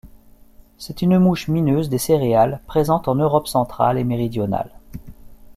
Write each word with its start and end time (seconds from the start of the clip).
C'est 0.79 1.03
une 1.03 1.19
mouche 1.19 1.47
mineuse 1.47 1.87
des 1.87 1.99
céréales 1.99 2.59
présente 2.65 3.07
en 3.07 3.13
Europe 3.13 3.47
centrale 3.47 3.99
et 3.99 4.03
méridionale. 4.03 4.71